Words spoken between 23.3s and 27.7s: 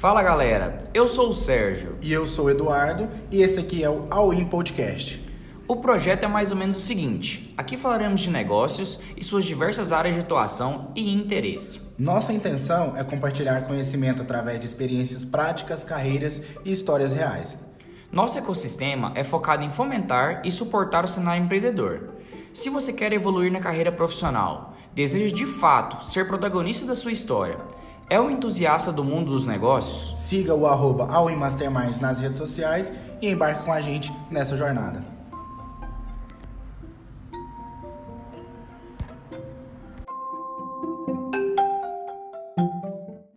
na carreira profissional, deseja de fato ser protagonista da sua história,